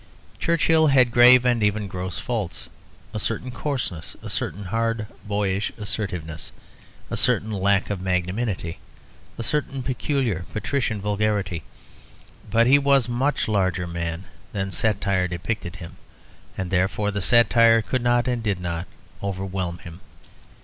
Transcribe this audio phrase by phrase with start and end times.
[0.39, 2.69] Churchill had grave and even gross faults,
[3.13, 6.51] a certain coarseness, a certain hard boyish assertiveness,
[7.11, 8.79] a certain lack of magnanimity,
[9.37, 11.61] a certain peculiar patrician vulgarity.
[12.49, 15.97] But he was a much larger man than satire depicted him,
[16.57, 18.87] and therefore the satire could not and did not
[19.21, 20.01] overwhelm him.